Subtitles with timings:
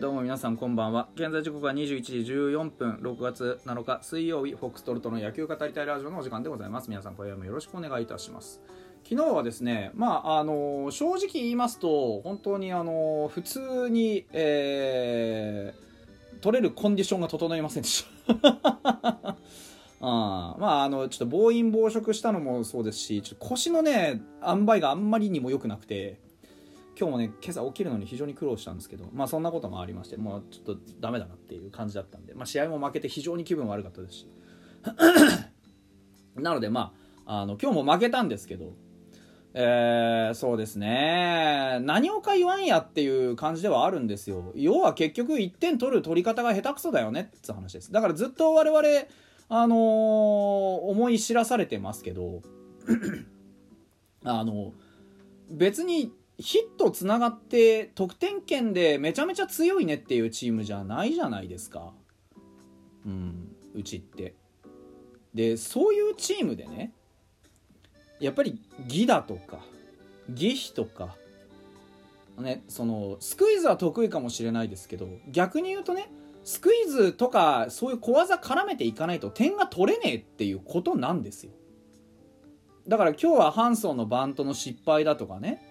[0.00, 1.08] どうも皆さんこんばんは。
[1.16, 6.88] 現在時刻は21時14分6月7日水曜日フォックストロットの野球語りたいラジオのお時間でございます。
[6.88, 8.60] 皆さん今夜もよろしくお願いいたします。
[9.02, 19.34] 昨日はですねまああの正直言いますと本当にあの普通にえー、取れるコンディションが整いませんでした。
[20.00, 26.27] あまああのちょっと暴飲暴食したのもそうですしちょっと腰のね塩梅があんまりにも良くなくて。
[26.98, 34.28] 今日もね今朝起きるのに非常に苦労したんですけどまあそんなこともありましてもうちょっとダメだなっていう感じだったんで、まあ、試合も負けて非常に気分悪かったですし。
[36.34, 36.92] なのでま
[37.24, 38.72] ああの今日も負けたんですけど
[39.54, 41.78] えー、そうですね。
[41.82, 44.52] 何をか言わんやっていう感じではあるんですよ。
[44.54, 47.90] 要は結局1点取る取り方が下手くそだよねって話です。
[47.90, 48.86] だからずっと我々
[49.48, 52.42] あのー、思い知らされてますけど
[54.22, 54.74] あの
[55.50, 61.92] 別にヒットつながって得点圏でめちゃめちゃ強いねっていうチームじゃないじゃないですか。
[63.04, 64.34] うんうちって。
[65.34, 66.92] でそういうチームでね
[68.20, 69.58] やっぱり義だとか
[70.30, 71.16] 義飛とか
[72.38, 76.10] ねそのスクイズは得意かもしれないですけど逆に言うとね
[76.44, 81.52] スクイズとかそういう小技絡めていかないと点が取れねえっていうことなんですよ。
[82.86, 85.67] だから今日はハンソンのバントの失敗だとかね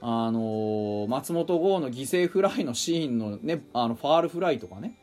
[0.00, 4.98] あのー、松本剛の犠牲フライのシーンのねあのファールフライとかね。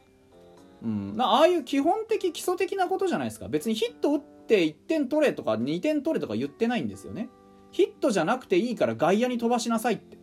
[0.83, 3.47] うん、ああいう基本的基礎的なことじゃないですか。
[3.47, 7.29] 別にヒット打って1点取れとか2点取れとか言ってないんですよね。
[7.71, 10.17] ヒットじゃなくていいから外野に飛ばしなさいって。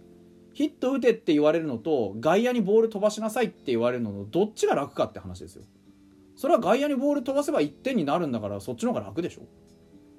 [0.55, 5.65] ヒット打てって言われるのと外野にボール飛ばしなさいって言われるののどっちが楽かって話ですよ。
[6.37, 9.43] それは外野にボール飛ばせば1点になるんだからそっちの方が楽でしょ。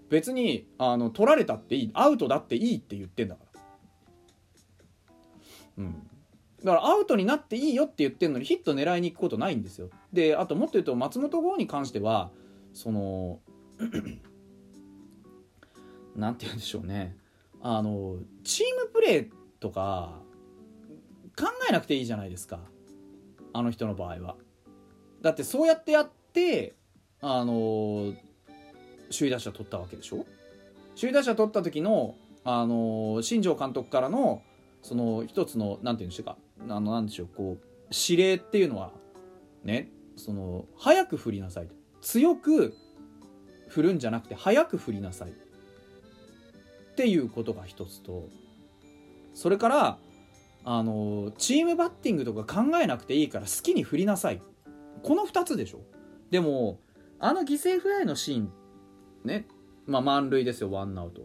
[0.09, 3.52] 別にあの取られたっていいアウトだっていいって言ってんだから。
[5.77, 6.07] うん。
[6.63, 9.89] だからアウトになっていいよって言ってんのにヒット狙いに行くことないんですよ。
[10.13, 12.31] であともっと言うと松本剛に関しては
[12.73, 13.39] その
[16.15, 17.17] 何て言うんでしょうね。
[17.61, 19.29] あのチームプレー
[19.59, 20.19] とか
[21.37, 22.59] 考えなくていいじゃないですか。
[23.53, 24.35] あの人の場合は。
[25.21, 26.75] だってそうやってやって
[27.21, 28.13] あの
[29.15, 30.25] 首位打者取ったわけでしょ？
[30.95, 34.41] 首位打者取った時のあの新庄監督からの
[34.83, 36.37] その一つの何て言うんでしょうか
[36.69, 38.91] あのなんでしょうこう指令っていうのは
[39.63, 41.67] ねその早く振りなさい
[42.01, 42.75] 強く
[43.69, 45.33] 振るんじゃなくて早く振りなさいっ
[46.95, 48.29] ていうことが一つと
[49.33, 49.97] それから
[50.65, 54.41] あのチームバッティングとか考えなくていいから好きに振りなさい。
[55.01, 55.81] この2つでしょ。
[56.29, 56.79] でも
[57.19, 58.51] あの犠牲フライのシーン
[59.25, 59.45] ね。
[59.85, 61.21] まあ満塁ですよワンアウト。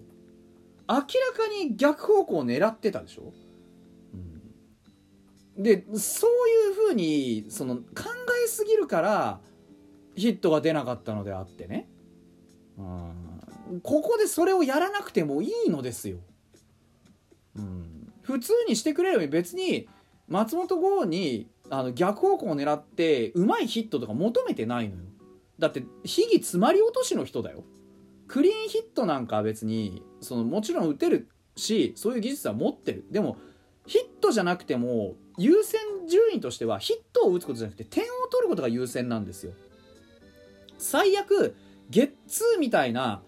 [0.89, 1.09] 明らか
[1.63, 3.33] に逆方向を狙ってたでしょ。
[5.59, 7.83] でそういうふうにその考
[8.45, 9.41] えすぎるから
[10.15, 11.89] ヒットが出なかったのであってね。
[12.79, 13.81] うん。
[13.83, 16.17] ここでそれをやらなくてもいいのですよ、
[17.55, 19.87] うん、普通にしてくれれば別に
[20.27, 25.03] 松本剛にあの逆方向を狙ってうまいヒットとか求めてないのよ。
[25.59, 27.65] だって秘技詰まり落としの人だよ。
[28.27, 33.05] クリーンヒットなんかは別にそのもちろん打てるしそういう技術は持ってる。
[33.11, 33.37] でも
[33.88, 39.53] ヒットじゃなくても優先順位としてはヒットを打つことじゃなくて点を取ることが優先なんですよ。
[40.78, 41.56] 最悪
[41.91, 43.22] ゲッツーみたいな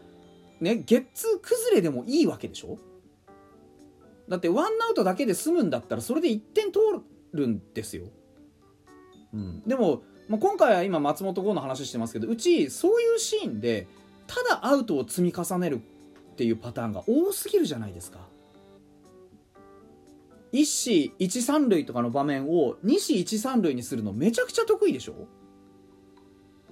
[0.60, 2.78] ねゲッツー崩れでもいいわけでしょ？
[4.28, 6.78] だってワンアウトだけで済むんだったらそれで1点通
[7.32, 8.04] るんですよ、
[9.34, 13.88] うん、でも、まあ、今回は今松本剛の話してますけどうちそういうシーンで
[14.28, 18.20] ただアウトを積み重ねるっていうパターンが多すぎるじゃないですか。
[20.52, 25.28] 一死一三塁とかの場面を二死一三塁にするのめちゃくちゃ得意でしょ？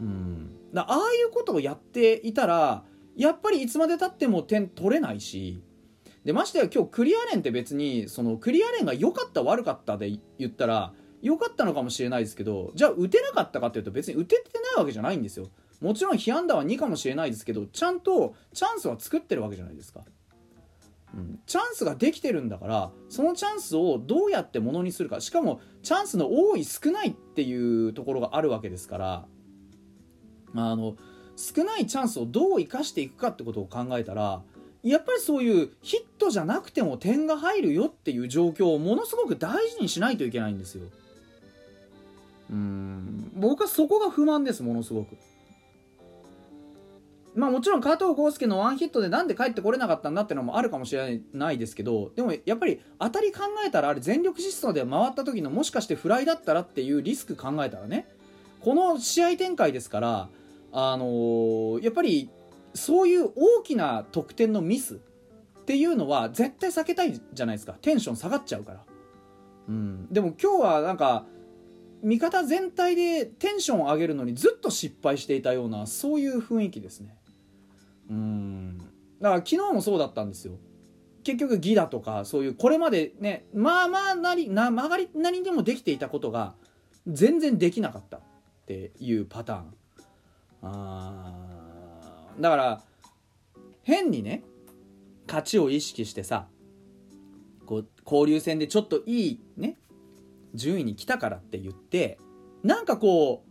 [0.00, 0.50] うん。
[0.72, 2.84] だああいうことをやっていたら
[3.16, 5.62] やっぱりいつまでたっても点取れないし
[6.24, 10.92] でましてや今日クリアレンって別にそのクリアレンが良かった悪かったで言ったら
[11.22, 15.48] 良かったのかもしれないですけどじゃあ打てなかったかっていうと別に打ててないわけじゃないんですよ。
[15.80, 20.00] もちろん被安打は2かもしれないですけどちゃんとチャンスは作ってるわけじゃないですか
[21.46, 29.26] チャンスができてるんだからそのチャンスをどうやってものにするかしかもチャンスの多い少ないっていうところがあるわけですから
[30.54, 30.96] あの
[31.36, 34.42] 少ないチャンスをどう生かしていくかってことを考えたら
[34.82, 40.84] やっぱりそういうヒットじゃなくても点が入るよっていう状況をものすごく大事にしないといけないんですよ。
[42.50, 45.16] うん僕はそこが不満ですものすごく。
[47.38, 58.08] まあもちろん加藤豪介のワンヒットでなんで帰ってこれなかったんだってのもあるかもしれないですけどでもやっぱり当たり考えたらあれ全力疾走で回った時のもしかしてフライだったらっていうリスク考えたらね
[58.60, 60.28] この試合展開ですから
[60.72, 62.28] あのーやっぱり
[62.74, 64.98] そういう大きな得点のミスっ
[65.64, 67.74] ていうのは絶対避けたいじゃないですか。
[67.80, 68.84] テンション下がっちゃうから、
[69.68, 71.24] うん、でも今日はなんか
[72.02, 77.16] 味方全体でテンションを上げるのにずっと失敗していたようなそういう雰囲気ですね。
[78.10, 78.78] うん。
[79.20, 80.54] だから昨日もそうだったんですよ。
[81.24, 86.54] 結局ギダとかそういうこれまでねまあまあなりな曲がりなりでもできていたことが
[87.06, 88.20] 全然できなかったっ
[88.66, 89.74] ていうパターン。
[90.62, 92.40] あー。
[92.40, 92.82] だから
[93.82, 94.42] 変にね
[95.26, 96.46] 勝ちを意識してさ
[97.66, 99.76] こう交流戦でちょっといいね
[100.54, 102.18] 順位に来たからって言って
[102.62, 103.44] なんかこ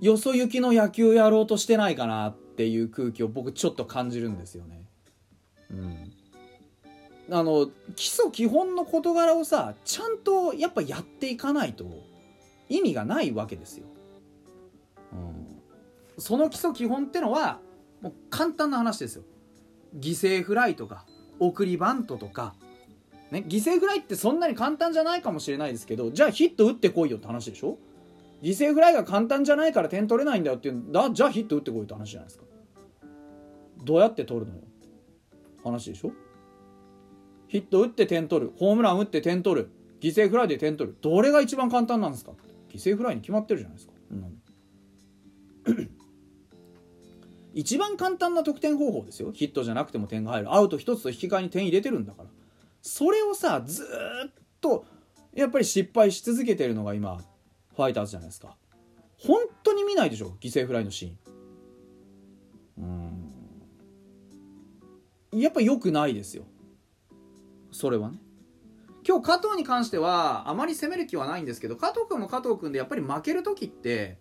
[0.00, 4.82] うよそ行きの野球やろうとしてないかなってていう空気を僕ちょっと感じるんですよね。
[5.70, 6.12] うん
[7.30, 11.84] あの基礎基本の事柄をさちゃんとやっぱやっていかないと
[12.68, 13.86] 意味がないわけですよ。
[15.12, 17.60] うん、その基礎基本ってのは
[18.00, 19.22] もう簡単な話ですよ。
[19.96, 21.04] 犠牲フライとか
[21.38, 22.54] 送りバントとか、
[23.30, 27.78] ね、犠牲フライってそんなに簡単じゃないかもしれないですけどじゃあヒット打ってこいよって話でしょ？
[28.42, 32.44] 犠牲フライが簡単じゃないから点取れないんだよっていうだじゃあヒット打ってこいって話じゃないですか。
[33.84, 34.62] どうやって取るのよ。
[35.64, 36.12] 話でしょ？
[37.48, 38.52] ヒット打って点取る。
[38.56, 39.70] ホームラン打って点取る。
[40.00, 40.96] 犠牲フライで点取る。
[41.00, 42.32] どれが一番簡単なんですか？
[42.70, 45.88] 犠牲フライに決まってるじゃないですか、うん。
[47.54, 49.32] 一番簡単な得点方法ですよ。
[49.32, 50.54] ヒットじゃなくても点が入る。
[50.54, 52.28] アウト1つと引き換えに点入れてるんだから。
[52.82, 53.86] それをさずっ
[54.60, 54.84] と
[55.34, 57.20] やっぱり失敗し続けてるのが今
[57.78, 58.56] ファイターズじゃないですか。
[59.18, 60.36] 本当に見ないでしょ？
[60.40, 63.22] 犠牲フライのシーン。
[65.32, 65.40] うん。
[65.40, 66.42] やっぱ良くないですよ。
[67.70, 68.18] それはね。
[69.06, 74.18] 今日加藤に関してはあまり攻める気はないんですけど加藤君も加藤君でやっぱり負ける時って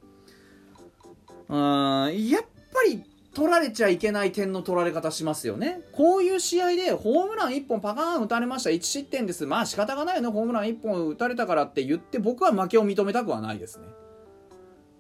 [1.50, 5.81] うーんやっぱり取られちゃいけない点の取られ方しますよね。
[5.91, 8.69] こういう試合でホームラン1本パカーン打たれました。
[8.69, 9.45] 1失点です。
[9.45, 10.27] まあ仕方がないよね。
[10.29, 13.85] ホームラン1本打たれたからって言って僕は負けを認めたくはないですね。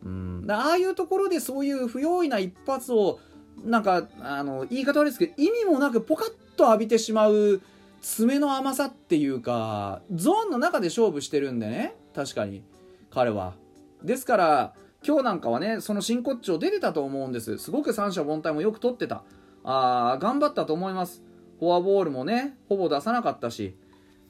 [0.03, 0.45] うん。
[0.49, 3.19] ああいうところでそういう不用意な一発を
[3.63, 7.61] なんかあの言い方悪いですけど意味もなくポカッと浴びてしまう
[8.01, 11.95] 爪の甘さっていうかゾーンの中で勝負してるんでね。
[12.13, 12.63] 確かに。
[13.09, 13.55] 彼は
[14.03, 14.73] ですから
[15.05, 17.57] 今日なんかはねその真骨頂出てたと思うんです。
[17.57, 19.23] すごく三者凡退もよく取ってた。
[19.63, 21.23] あー頑張ったと思います。
[21.59, 23.75] フォアボールもねほぼ出さなかったし。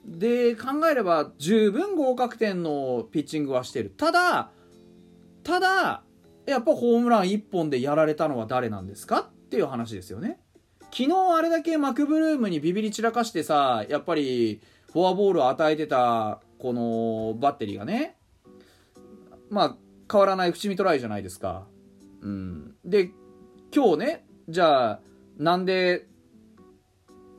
[0.06, 3.94] で考えれば十分合格点のピッチングはしてる。
[3.98, 4.52] ただ
[5.44, 6.04] ただ
[6.46, 9.20] やっぱホームラン1本でやられたのは誰なんですか？
[9.20, 10.40] っていう話ですよね。
[10.84, 14.62] 昨日あれだけマクブルームにビビり散らかしてさやっぱり
[14.94, 18.16] フォアボールを与えてたこのバッテリーがね。
[19.50, 19.76] まあ
[20.12, 21.68] 変わらない伏見トライじゃないですか。
[22.22, 23.12] うん、で
[23.74, 25.00] 今日ねじゃあ
[25.38, 26.08] なんで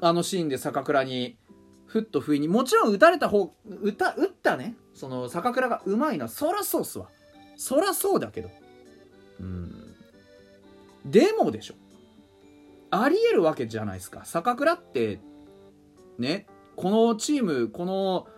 [0.01, 1.39] あのシーンで坂倉に
[1.87, 3.53] ふっと不意にもちろん打たれた方
[3.83, 4.77] 打た打ったね。
[4.95, 7.09] その坂倉がうまいのはそらそうっすわ。
[7.57, 8.51] そらそうだけど。
[9.41, 9.95] うん。
[11.05, 11.75] でもでしょ。
[12.91, 14.25] ありえるわけじゃないですか。
[14.25, 15.21] 坂倉って
[16.19, 18.29] ねこのチームこの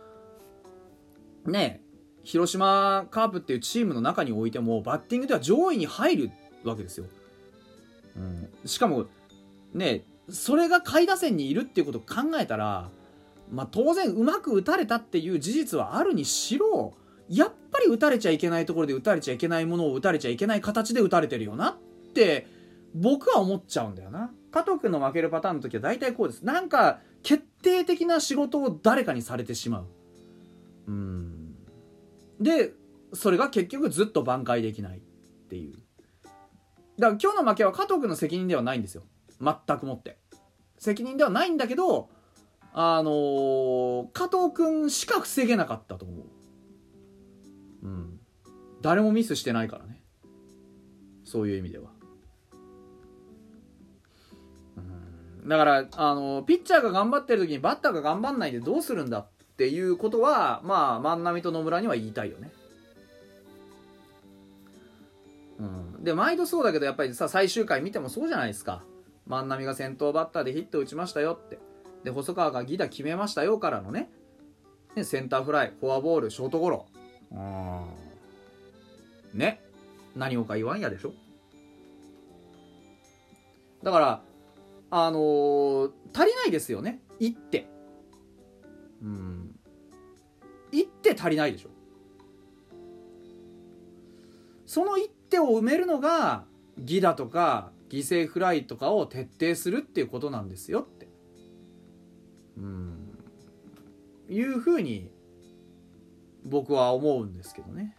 [1.50, 1.82] ね
[2.24, 6.30] 広島カープっていうチームの中においてもバッティングでは上位に入る
[6.64, 7.06] わけですよ、
[8.16, 9.06] うん、しかも
[9.72, 12.88] ねそれが下位打線にいるっていうことを考えたら、
[13.50, 16.94] まあ、当然うまく打たれたっていう事実はあるにしろ
[17.28, 21.76] やっぱり打たれちゃいけないところで打たれちゃいけないものを打たれちゃいけない形で打たれてるよなっ
[22.12, 22.46] て
[22.94, 24.32] 僕は思っちゃうんだよな。
[24.50, 26.42] 加藤君の負けるパターンの時は大体こうです。
[26.42, 29.86] なんか決定的な仕事を誰かにされてしまう。
[30.88, 31.39] うん。
[32.40, 32.72] で
[33.12, 35.00] それが結局ずっと挽回できないっ
[35.48, 35.74] ていう。
[36.98, 39.02] だから今日の負けは加藤君の責任ではないんですよ。
[39.40, 40.18] 全くもって。
[40.78, 42.08] 責任ではないんだけど
[42.72, 46.22] あのー加藤君しか防げなかったと思
[47.82, 47.86] う。
[47.86, 48.20] うん。
[48.80, 50.02] 誰もミスしてないからね。
[51.24, 51.90] そういう意味では。
[55.42, 55.48] うん。
[55.48, 59.28] だからあのピッチャーが頑張ってる時にバッターが頑張んないでどうするんだっ
[59.60, 62.50] っていうことはまあ万波と野村には言いたいよね。
[65.58, 68.82] うん、で毎度そうだけどやっぱりさ最終回見てもそうじゃないですか。
[69.26, 71.58] 万波が先頭バッターでヒット打ちましたよって。
[72.04, 74.08] で細川がギダ決めましたよからのね。
[74.96, 76.86] ねセンターフライフォアボールショートゴロ。
[77.30, 77.34] う
[79.36, 79.38] ん。
[79.38, 79.60] ね。
[80.16, 81.12] 何をか言わんやでしょ。
[83.82, 84.22] だから
[84.90, 87.02] あのー足りないですよね。
[87.18, 87.68] 一手。
[89.02, 89.58] うん。
[90.72, 91.70] 一手足りないでしょ。
[94.66, 96.44] その一手を埋めるのが
[96.78, 101.08] 犠打とか犠牲フライとかを徹底するっていうことなんですよって。
[102.56, 103.18] うん。
[104.28, 105.10] いうふうに
[106.44, 107.96] 僕は思うんですけどね、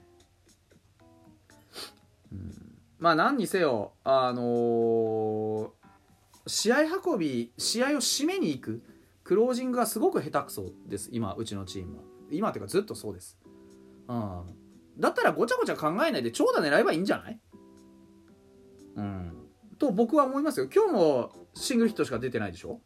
[2.31, 2.51] うん、
[2.99, 5.69] まあ何にせよあのー
[6.47, 8.83] 試合運び試合を締めに行く。
[9.31, 11.07] クロージングがすごく下手くそです。
[11.13, 12.03] 今うちのチームは。
[12.31, 13.37] 今っていうかずっとそうです、
[14.09, 14.43] うん、
[14.99, 17.39] だったらごちゃごちゃ考えないで長打狙えばいいんじゃない？
[18.97, 19.31] うん。
[19.79, 20.67] と僕は思いますよ。
[20.73, 22.81] 今日もシングルヒットしか出てないでしょ？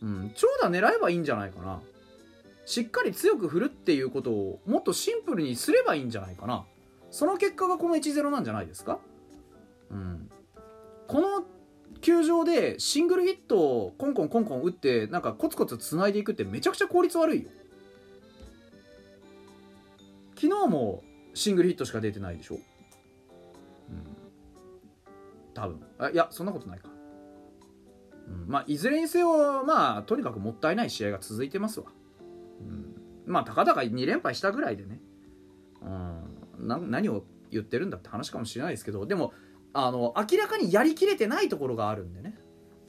[0.00, 0.32] うん。
[0.36, 1.80] 長打狙えばいいんじゃないかな。
[2.64, 6.66] しっかり強く振るっていうことをもっとシンプルにすればいいんじゃないかな。
[7.10, 9.00] その結果がこの1-0なんじゃないですか？
[9.90, 10.30] うん。
[11.08, 11.42] この
[12.08, 17.50] 球場でシングルヒットをコンコンコンコン打ってなんかコツコツ繋いでいくってめちゃくちゃ効率悪いよ。
[20.34, 22.54] 昨日もシングルヒットしか出てないでしょ？
[22.54, 22.60] うん。
[25.52, 25.82] 多分。
[25.98, 26.88] あいやそんなことないか、
[28.26, 31.86] うん、まあいずれにせよまあとにかくもったいない試合が続いてますわ、
[32.60, 32.94] うん、
[33.26, 34.98] まあたかだか2連敗したぐらいでね、
[35.82, 39.34] うん、な何を言ってるんだって話かもしれないですけどでも
[39.72, 42.38] あの明らかにやりきれてないところがあるんでね。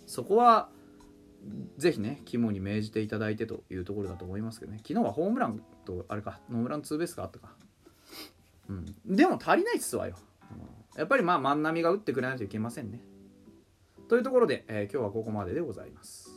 [0.05, 0.69] そこは
[1.77, 4.79] ぜひね肝に銘じていただいてというところだと思いますけどね。
[4.79, 7.53] 昨日はホームランとあれかノームランツーベースがあったか、
[8.69, 10.15] うん、でも足りないっすわよ、
[10.95, 13.01] やっぱりまあ万波が打ってくれないといけませんね。
[14.07, 16.28] というところで、えー今日はここまででございます。